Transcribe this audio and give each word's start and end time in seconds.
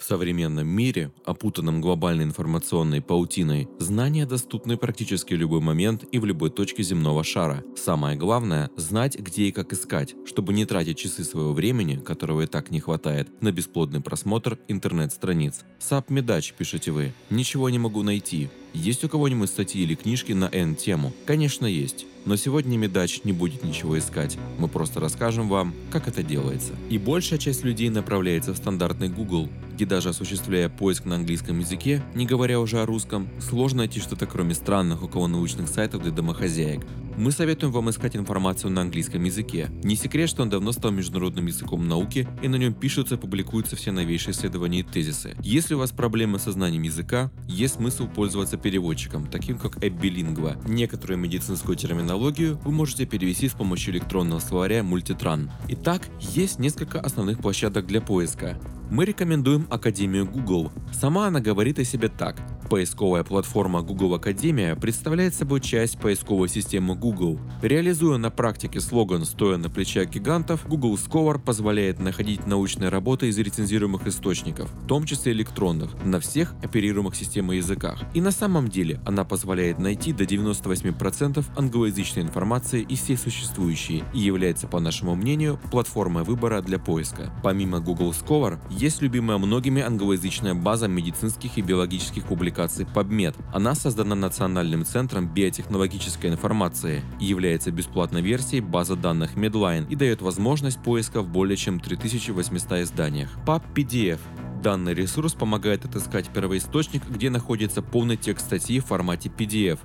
В 0.00 0.04
современном 0.04 0.66
мире, 0.66 1.12
опутанном 1.26 1.82
глобальной 1.82 2.24
информационной 2.24 3.02
паутиной, 3.02 3.68
знания 3.78 4.24
доступны 4.24 4.78
практически 4.78 5.34
в 5.34 5.36
любой 5.36 5.60
момент 5.60 6.04
и 6.10 6.18
в 6.18 6.24
любой 6.24 6.48
точке 6.48 6.82
земного 6.82 7.22
шара. 7.22 7.62
Самое 7.76 8.16
главное– 8.16 8.70
знать, 8.76 9.18
где 9.18 9.48
и 9.48 9.52
как 9.52 9.74
искать, 9.74 10.14
чтобы 10.24 10.54
не 10.54 10.64
тратить 10.64 10.96
часы 10.96 11.22
своего 11.22 11.52
времени, 11.52 11.96
которого 11.96 12.40
и 12.40 12.46
так 12.46 12.70
не 12.70 12.80
хватает, 12.80 13.28
на 13.42 13.52
бесплодный 13.52 14.00
просмотр 14.00 14.58
интернет-страниц. 14.68 15.60
Sup, 15.78 16.08
Медач, 16.08 16.54
пишете 16.54 16.92
вы. 16.92 17.12
Ничего 17.28 17.68
не 17.68 17.78
могу 17.78 18.02
найти. 18.02 18.48
Есть 18.72 19.04
у 19.04 19.08
кого-нибудь 19.08 19.50
статьи 19.50 19.82
или 19.82 19.96
книжки 19.96 20.32
на 20.32 20.46
N-тему? 20.46 21.12
Конечно, 21.26 21.66
есть. 21.66 22.06
Но 22.24 22.36
сегодня 22.36 22.78
Медач 22.78 23.22
не 23.24 23.32
будет 23.32 23.64
ничего 23.64 23.98
искать. 23.98 24.38
Мы 24.58 24.68
просто 24.68 25.00
расскажем 25.00 25.48
вам, 25.48 25.74
как 25.90 26.08
это 26.08 26.22
делается. 26.22 26.72
И 26.88 26.96
большая 26.96 27.38
часть 27.38 27.64
людей 27.64 27.88
направляется 27.90 28.54
в 28.54 28.56
стандартный 28.56 29.08
Google, 29.08 29.48
где 29.80 29.86
даже 29.86 30.10
осуществляя 30.10 30.68
поиск 30.68 31.06
на 31.06 31.14
английском 31.14 31.58
языке, 31.58 32.02
не 32.14 32.26
говоря 32.26 32.60
уже 32.60 32.82
о 32.82 32.84
русском, 32.84 33.30
сложно 33.40 33.78
найти 33.78 33.98
что-то 33.98 34.26
кроме 34.26 34.52
странных 34.52 35.02
околонаучных 35.02 35.68
сайтов 35.68 36.02
для 36.02 36.10
домохозяек. 36.10 36.82
Мы 37.16 37.32
советуем 37.32 37.72
вам 37.72 37.88
искать 37.88 38.14
информацию 38.14 38.70
на 38.70 38.82
английском 38.82 39.24
языке. 39.24 39.70
Не 39.82 39.96
секрет, 39.96 40.28
что 40.28 40.42
он 40.42 40.50
давно 40.50 40.72
стал 40.72 40.90
международным 40.90 41.46
языком 41.46 41.88
науки, 41.88 42.28
и 42.42 42.48
на 42.48 42.56
нем 42.56 42.74
пишутся 42.74 43.14
и 43.14 43.18
публикуются 43.18 43.74
все 43.74 43.90
новейшие 43.90 44.32
исследования 44.32 44.80
и 44.80 44.82
тезисы. 44.82 45.34
Если 45.42 45.72
у 45.72 45.78
вас 45.78 45.92
проблемы 45.92 46.38
со 46.38 46.52
знанием 46.52 46.82
языка, 46.82 47.30
есть 47.48 47.76
смысл 47.76 48.06
пользоваться 48.06 48.58
переводчиком, 48.58 49.28
таким 49.28 49.58
как 49.58 49.78
AppBilingua. 49.78 50.62
Некоторую 50.68 51.18
медицинскую 51.18 51.76
терминологию 51.76 52.60
вы 52.64 52.70
можете 52.70 53.06
перевести 53.06 53.48
с 53.48 53.52
помощью 53.52 53.94
электронного 53.94 54.40
словаря 54.40 54.80
Multitran. 54.80 55.48
Итак, 55.68 56.02
есть 56.20 56.58
несколько 56.58 57.00
основных 57.00 57.38
площадок 57.38 57.86
для 57.86 58.02
поиска. 58.02 58.60
Мы 58.90 59.04
рекомендуем 59.04 59.68
Академию 59.70 60.26
Google. 60.26 60.72
Сама 60.92 61.28
она 61.28 61.40
говорит 61.40 61.78
о 61.78 61.84
себе 61.84 62.08
так. 62.08 62.34
Поисковая 62.70 63.24
платформа 63.24 63.82
Google 63.82 64.14
Академия 64.14 64.76
представляет 64.76 65.34
собой 65.34 65.60
часть 65.60 65.98
поисковой 65.98 66.48
системы 66.48 66.94
Google. 66.94 67.40
Реализуя 67.62 68.16
на 68.16 68.30
практике 68.30 68.80
слоган 68.80 69.24
«Стоя 69.24 69.56
на 69.56 69.68
плечах 69.68 70.08
гигантов», 70.08 70.68
Google 70.68 70.94
Scholar 70.94 71.40
позволяет 71.40 71.98
находить 71.98 72.46
научные 72.46 72.88
работы 72.88 73.26
из 73.28 73.36
рецензируемых 73.38 74.06
источников, 74.06 74.70
в 74.70 74.86
том 74.86 75.04
числе 75.04 75.32
электронных, 75.32 75.90
на 76.04 76.20
всех 76.20 76.54
оперируемых 76.62 77.16
системой 77.16 77.56
языках. 77.56 77.98
И 78.14 78.20
на 78.20 78.30
самом 78.30 78.68
деле 78.68 79.00
она 79.04 79.24
позволяет 79.24 79.80
найти 79.80 80.12
до 80.12 80.22
98% 80.22 81.44
англоязычной 81.56 82.22
информации 82.22 82.82
из 82.82 83.00
всей 83.00 83.16
существующей 83.16 84.04
и 84.14 84.20
является, 84.20 84.68
по 84.68 84.78
нашему 84.78 85.16
мнению, 85.16 85.58
платформой 85.72 86.22
выбора 86.22 86.62
для 86.62 86.78
поиска. 86.78 87.32
Помимо 87.42 87.80
Google 87.80 88.12
Scholar, 88.12 88.60
есть 88.70 89.02
любимая 89.02 89.38
многими 89.38 89.82
англоязычная 89.82 90.54
база 90.54 90.86
медицинских 90.86 91.58
и 91.58 91.62
биологических 91.62 92.26
публикаций 92.26 92.59
публикаций 92.60 92.84
PubMed. 92.84 93.36
Она 93.52 93.74
создана 93.74 94.14
Национальным 94.14 94.84
центром 94.84 95.26
биотехнологической 95.28 96.30
информации 96.30 97.02
и 97.20 97.24
является 97.24 97.70
бесплатной 97.70 98.22
версией 98.22 98.60
базы 98.60 98.96
данных 98.96 99.34
Medline 99.34 99.86
и 99.88 99.96
дает 99.96 100.20
возможность 100.20 100.82
поиска 100.82 101.22
в 101.22 101.28
более 101.28 101.56
чем 101.56 101.80
3800 101.80 102.80
изданиях. 102.80 103.30
PubPDF 103.46 104.18
Данный 104.62 104.92
ресурс 104.92 105.32
помогает 105.32 105.86
отыскать 105.86 106.28
первоисточник, 106.28 107.02
где 107.08 107.30
находится 107.30 107.80
полный 107.80 108.18
текст 108.18 108.44
статьи 108.44 108.78
в 108.78 108.84
формате 108.84 109.30
PDF. 109.34 109.78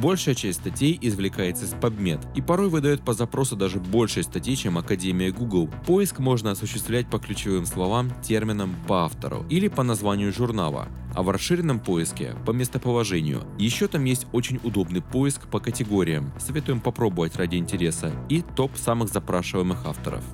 Большая 0.00 0.34
часть 0.34 0.60
статей 0.60 0.98
извлекается 1.02 1.66
из 1.66 1.74
PubMed 1.74 2.26
и 2.34 2.40
порой 2.40 2.70
выдает 2.70 3.02
по 3.02 3.12
запросу 3.12 3.56
даже 3.56 3.78
больше 3.78 4.22
статей, 4.22 4.56
чем 4.56 4.78
Академия 4.78 5.30
Google. 5.30 5.68
Поиск 5.86 6.18
можно 6.18 6.52
осуществлять 6.52 7.06
по 7.08 7.18
ключевым 7.18 7.66
словам, 7.66 8.10
терминам, 8.22 8.74
по 8.88 9.04
автору 9.04 9.44
или 9.50 9.68
по 9.68 9.82
названию 9.82 10.32
журнала, 10.32 10.88
а 11.14 11.22
в 11.22 11.28
расширенном 11.28 11.78
поиске 11.78 12.34
по 12.46 12.52
местоположению. 12.52 13.42
Еще 13.58 13.86
там 13.86 14.04
есть 14.04 14.26
очень 14.32 14.60
удобный 14.62 15.02
поиск 15.02 15.46
по 15.48 15.60
категориям, 15.60 16.32
советуем 16.38 16.80
попробовать 16.80 17.36
ради 17.36 17.56
интереса, 17.56 18.12
и 18.30 18.40
топ 18.40 18.76
самых 18.76 19.10
запрашиваемых 19.10 19.84
авторов. 19.84 20.24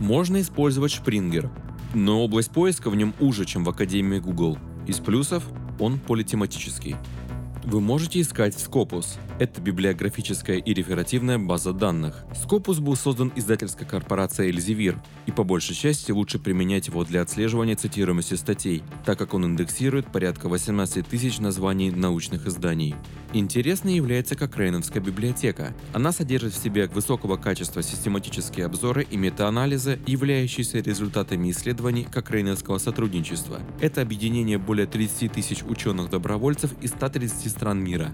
Можно 0.00 0.40
использовать 0.40 0.92
Springer, 0.92 1.50
но 1.94 2.24
область 2.24 2.50
поиска 2.50 2.88
в 2.88 2.96
нем 2.96 3.12
уже, 3.20 3.44
чем 3.44 3.62
в 3.62 3.68
Академии 3.68 4.18
Google. 4.18 4.58
Из 4.86 4.98
плюсов 4.98 5.44
он 5.78 5.98
политематический. 5.98 6.96
Вы 7.64 7.80
можете 7.80 8.20
искать 8.20 8.54
в 8.56 8.68
Scopus. 8.68 9.18
Это 9.38 9.60
библиографическая 9.60 10.56
и 10.56 10.74
реферативная 10.74 11.38
база 11.38 11.72
данных. 11.72 12.24
Scopus 12.32 12.80
был 12.80 12.96
создан 12.96 13.32
издательской 13.36 13.86
корпорацией 13.86 14.52
Elsevier, 14.52 14.98
и 15.26 15.30
по 15.32 15.44
большей 15.44 15.76
части 15.76 16.10
лучше 16.10 16.40
применять 16.40 16.88
его 16.88 17.04
для 17.04 17.22
отслеживания 17.22 17.76
цитируемости 17.76 18.34
статей, 18.34 18.82
так 19.04 19.16
как 19.16 19.32
он 19.34 19.46
индексирует 19.46 20.10
порядка 20.10 20.48
18 20.48 21.06
тысяч 21.06 21.38
названий 21.38 21.92
научных 21.92 22.46
изданий. 22.46 22.96
Интересной 23.32 23.94
является 23.94 24.34
Кокрейновская 24.34 25.02
библиотека. 25.02 25.72
Она 25.94 26.12
содержит 26.12 26.52
в 26.52 26.62
себе 26.62 26.86
высокого 26.88 27.36
качества 27.36 27.82
систематические 27.82 28.66
обзоры 28.66 29.06
и 29.08 29.16
метаанализы, 29.16 29.98
являющиеся 30.06 30.80
результатами 30.80 31.50
исследований 31.50 32.06
Кокрейновского 32.10 32.76
сотрудничества. 32.76 33.60
Это 33.80 34.02
объединение 34.02 34.58
более 34.58 34.86
30 34.86 35.32
тысяч 35.32 35.62
ученых-добровольцев 35.62 36.72
из 36.82 36.90
130 36.90 37.51
стран 37.52 37.78
мира. 37.78 38.10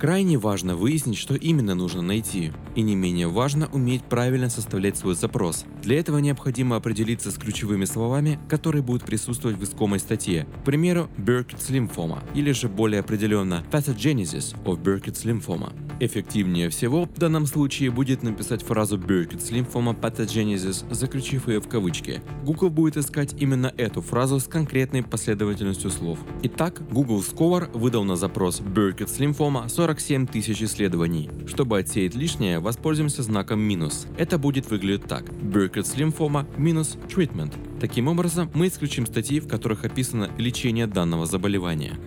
Крайне 0.00 0.38
важно 0.38 0.76
выяснить, 0.76 1.18
что 1.18 1.34
именно 1.34 1.74
нужно 1.74 2.00
найти, 2.00 2.52
и 2.74 2.80
не 2.80 2.96
менее 2.96 3.28
важно 3.28 3.68
уметь 3.70 4.02
правильно 4.02 4.48
составлять 4.48 4.96
свой 4.96 5.14
запрос. 5.14 5.66
Для 5.82 6.00
этого 6.00 6.16
необходимо 6.16 6.76
определиться 6.76 7.30
с 7.30 7.34
ключевыми 7.34 7.84
словами, 7.84 8.40
которые 8.48 8.82
будут 8.82 9.04
присутствовать 9.04 9.58
в 9.58 9.64
искомой 9.64 9.98
статье, 9.98 10.46
к 10.62 10.64
примеру, 10.64 11.10
Burkitt's 11.18 11.68
lymphoma, 11.68 12.22
или 12.34 12.52
же 12.52 12.70
более 12.70 13.00
определенно 13.00 13.62
Pathogenesis 13.70 14.56
of 14.64 14.82
Burkitt's 14.82 15.26
lymphoma. 15.26 15.70
Эффективнее 16.02 16.70
всего 16.70 17.04
в 17.04 17.18
данном 17.18 17.44
случае 17.44 17.90
будет 17.90 18.22
написать 18.22 18.62
фразу 18.62 18.96
Burkitt's 18.96 19.52
lymphoma 19.52 19.94
pathogenesis, 19.94 20.82
заключив 20.94 21.46
ее 21.46 21.60
в 21.60 21.68
кавычки. 21.68 22.22
Google 22.42 22.70
будет 22.70 22.96
искать 22.96 23.34
именно 23.38 23.70
эту 23.76 24.00
фразу 24.00 24.40
с 24.40 24.44
конкретной 24.44 25.02
последовательностью 25.02 25.90
слов. 25.90 26.18
Итак, 26.42 26.80
Google 26.90 27.20
Scholar 27.20 27.70
выдал 27.76 28.04
на 28.04 28.16
запрос 28.16 28.62
Burkitt's 28.62 29.18
lymphoma 29.18 29.68
47 29.90 30.26
тысяч 30.28 30.62
исследований. 30.62 31.28
Чтобы 31.48 31.78
отсеять 31.78 32.14
лишнее, 32.14 32.60
воспользуемся 32.60 33.24
знаком 33.24 33.60
минус. 33.60 34.06
Это 34.16 34.38
будет 34.38 34.70
выглядеть 34.70 35.08
так. 35.08 35.24
Burkitt's 35.24 35.96
lymphoma 35.96 36.46
минус 36.56 36.96
treatment. 37.08 37.52
Таким 37.80 38.06
образом, 38.06 38.48
мы 38.54 38.68
исключим 38.68 39.04
статьи, 39.04 39.40
в 39.40 39.48
которых 39.48 39.84
описано 39.84 40.30
лечение 40.38 40.86
данного 40.86 41.26
заболевания. 41.26 41.98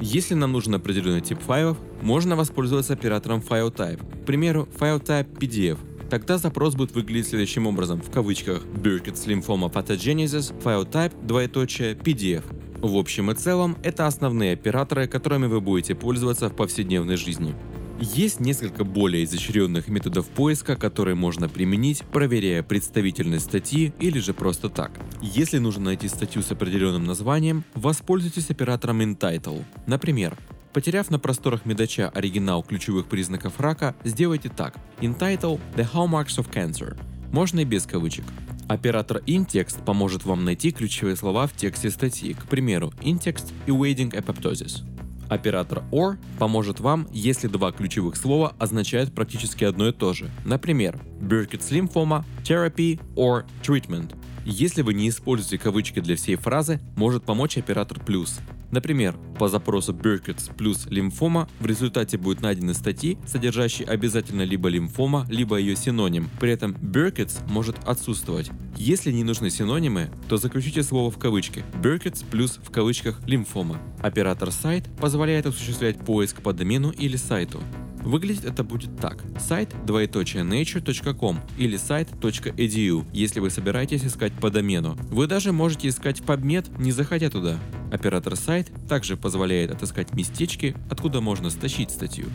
Если 0.00 0.32
нам 0.34 0.52
нужен 0.52 0.74
определенный 0.76 1.20
тип 1.20 1.38
файлов, 1.40 1.76
можно 2.00 2.36
воспользоваться 2.36 2.94
оператором 2.94 3.40
FileType, 3.40 4.22
к 4.22 4.24
примеру, 4.24 4.66
FileType 4.78 5.38
PDF. 5.38 5.78
Тогда 6.10 6.38
запрос 6.38 6.74
будет 6.74 6.92
выглядеть 6.92 7.28
следующим 7.28 7.66
образом, 7.66 8.00
в 8.00 8.10
кавычках 8.10 8.64
Burkitt's 8.64 9.26
Lymphoma 9.26 9.72
Pathogenesis, 9.72 10.54
FileType, 10.62 11.26
двоеточие, 11.26 11.94
PDF. 11.94 12.44
В 12.80 12.96
общем 12.96 13.30
и 13.30 13.34
целом, 13.34 13.76
это 13.82 14.06
основные 14.06 14.52
операторы, 14.52 15.08
которыми 15.08 15.46
вы 15.46 15.60
будете 15.60 15.94
пользоваться 15.94 16.48
в 16.48 16.54
повседневной 16.54 17.16
жизни. 17.16 17.54
Есть 17.98 18.40
несколько 18.40 18.84
более 18.84 19.24
изощренных 19.24 19.88
методов 19.88 20.28
поиска, 20.28 20.76
которые 20.76 21.14
можно 21.14 21.48
применить, 21.48 22.02
проверяя 22.12 22.62
представительность 22.62 23.46
статьи 23.46 23.94
или 23.98 24.18
же 24.18 24.34
просто 24.34 24.68
так. 24.68 24.92
Если 25.22 25.56
нужно 25.56 25.86
найти 25.86 26.06
статью 26.08 26.42
с 26.42 26.52
определенным 26.52 27.04
названием, 27.04 27.64
воспользуйтесь 27.74 28.50
оператором 28.50 29.00
InTitle. 29.00 29.64
Например, 29.86 30.36
Потеряв 30.76 31.10
на 31.10 31.18
просторах 31.18 31.64
медача 31.64 32.10
оригинал 32.10 32.62
ключевых 32.62 33.06
признаков 33.06 33.60
рака, 33.60 33.94
сделайте 34.04 34.50
так. 34.50 34.76
InTitle 35.00 35.58
The 35.74 35.88
Hallmarks 35.90 36.36
of 36.36 36.52
Cancer. 36.52 37.00
Можно 37.32 37.60
и 37.60 37.64
без 37.64 37.86
кавычек. 37.86 38.24
Оператор 38.68 39.22
InText 39.26 39.82
поможет 39.86 40.26
вам 40.26 40.44
найти 40.44 40.72
ключевые 40.72 41.16
слова 41.16 41.46
в 41.46 41.54
тексте 41.54 41.88
статьи, 41.88 42.34
к 42.34 42.44
примеру, 42.46 42.92
InText 43.00 43.54
Evading 43.66 44.12
Apoptosis. 44.12 44.82
Оператор 45.30 45.82
OR 45.92 46.18
поможет 46.38 46.78
вам, 46.78 47.08
если 47.10 47.48
два 47.48 47.72
ключевых 47.72 48.14
слова 48.14 48.54
означают 48.58 49.14
практически 49.14 49.64
одно 49.64 49.88
и 49.88 49.92
то 49.92 50.12
же. 50.12 50.30
Например, 50.44 51.00
Burkitt's 51.22 51.70
lymphoma, 51.70 52.22
therapy 52.44 53.00
or 53.14 53.46
treatment. 53.62 54.14
Если 54.44 54.82
вы 54.82 54.92
не 54.92 55.08
используете 55.08 55.56
кавычки 55.56 56.00
для 56.00 56.16
всей 56.16 56.36
фразы, 56.36 56.80
может 56.96 57.24
помочь 57.24 57.56
оператор 57.56 57.98
плюс. 57.98 58.40
Например, 58.70 59.16
по 59.38 59.48
запросу 59.48 59.92
Burkitt's 59.92 60.54
плюс 60.54 60.86
лимфома 60.86 61.48
в 61.60 61.66
результате 61.66 62.18
будут 62.18 62.40
найдены 62.40 62.74
статьи, 62.74 63.18
содержащие 63.26 63.86
обязательно 63.86 64.42
либо 64.42 64.68
лимфома, 64.68 65.26
либо 65.28 65.56
ее 65.56 65.76
синоним. 65.76 66.28
При 66.40 66.50
этом 66.50 66.72
Burkitt's 66.72 67.40
может 67.48 67.76
отсутствовать. 67.84 68.50
Если 68.76 69.12
не 69.12 69.24
нужны 69.24 69.50
синонимы, 69.50 70.10
то 70.28 70.36
заключите 70.36 70.82
слово 70.82 71.10
в 71.10 71.18
кавычки 71.18 71.64
Burkitt's 71.82 72.24
плюс 72.30 72.58
в 72.62 72.70
кавычках 72.70 73.20
лимфома. 73.26 73.78
Оператор 74.00 74.50
сайт 74.50 74.84
позволяет 75.00 75.46
осуществлять 75.46 75.98
поиск 75.98 76.42
по 76.42 76.52
домену 76.52 76.90
или 76.90 77.16
сайту. 77.16 77.60
Выглядеть 78.06 78.44
это 78.44 78.62
будет 78.62 78.96
так. 79.00 79.24
Сайт 79.40 79.74
nature.com 79.84 81.40
или 81.58 81.76
сайт.edu, 81.76 83.04
если 83.12 83.40
вы 83.40 83.50
собираетесь 83.50 84.04
искать 84.04 84.32
по 84.34 84.48
домену. 84.48 84.96
Вы 85.10 85.26
даже 85.26 85.50
можете 85.50 85.88
искать 85.88 86.20
PubMed, 86.20 86.80
не 86.80 86.92
заходя 86.92 87.30
туда. 87.30 87.58
Оператор 87.90 88.36
сайт 88.36 88.70
также 88.88 89.16
позволяет 89.16 89.70
отыскать 89.70 90.14
местечки, 90.14 90.74
откуда 90.90 91.20
можно 91.20 91.50
стащить 91.50 91.90
статью. 91.90 92.26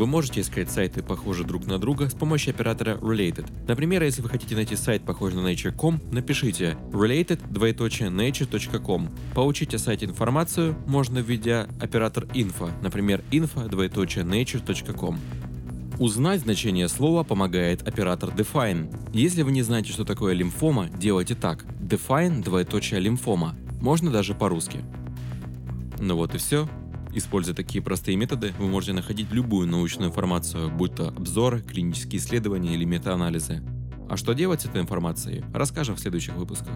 Вы 0.00 0.06
можете 0.06 0.40
искать 0.40 0.70
сайты, 0.70 1.02
похожие 1.02 1.46
друг 1.46 1.66
на 1.66 1.78
друга, 1.78 2.08
с 2.08 2.14
помощью 2.14 2.54
оператора 2.54 2.96
Related. 2.96 3.46
Например, 3.68 4.02
если 4.02 4.22
вы 4.22 4.30
хотите 4.30 4.54
найти 4.54 4.74
сайт, 4.74 5.02
похожий 5.02 5.38
на 5.38 5.46
Nature.com, 5.46 6.00
напишите 6.10 6.78
related 6.90 7.40
nature.com. 7.50 9.10
Получить 9.34 9.74
о 9.74 9.78
сайте 9.78 10.06
информацию 10.06 10.74
можно, 10.86 11.18
введя 11.18 11.68
оператор 11.80 12.24
info, 12.32 12.70
например, 12.82 13.22
info 13.30 13.68
nature.com. 13.68 15.20
Узнать 15.98 16.40
значение 16.40 16.88
слова 16.88 17.22
помогает 17.22 17.86
оператор 17.86 18.30
define. 18.30 18.90
Если 19.12 19.42
вы 19.42 19.52
не 19.52 19.60
знаете, 19.60 19.92
что 19.92 20.06
такое 20.06 20.32
лимфома, 20.32 20.88
делайте 20.88 21.34
так. 21.34 21.66
Define 21.78 22.42
двоеточие 22.42 23.00
лимфома. 23.00 23.54
Можно 23.80 24.10
даже 24.10 24.34
по-русски. 24.34 24.84
Ну 25.98 26.16
вот 26.16 26.34
и 26.34 26.38
все. 26.38 26.68
Используя 27.12 27.54
такие 27.54 27.82
простые 27.82 28.16
методы, 28.16 28.52
вы 28.58 28.68
можете 28.68 28.92
находить 28.92 29.32
любую 29.32 29.66
научную 29.66 30.10
информацию, 30.10 30.70
будь 30.70 30.94
то 30.94 31.08
обзоры, 31.08 31.60
клинические 31.60 32.20
исследования 32.20 32.74
или 32.74 32.84
метаанализы. 32.84 33.62
А 34.08 34.16
что 34.16 34.32
делать 34.32 34.60
с 34.60 34.66
этой 34.66 34.80
информацией, 34.80 35.44
расскажем 35.52 35.96
в 35.96 36.00
следующих 36.00 36.34
выпусках. 36.34 36.74